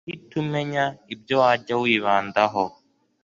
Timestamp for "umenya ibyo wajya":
0.43-1.75